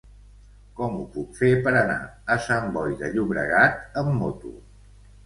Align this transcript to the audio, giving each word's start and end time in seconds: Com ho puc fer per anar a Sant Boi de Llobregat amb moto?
Com 0.77 0.93
ho 0.99 1.03
puc 1.17 1.35
fer 1.41 1.49
per 1.67 1.73
anar 1.81 1.97
a 2.37 2.37
Sant 2.45 2.71
Boi 2.79 2.97
de 3.03 3.11
Llobregat 3.17 4.01
amb 4.03 4.15
moto? 4.23 4.57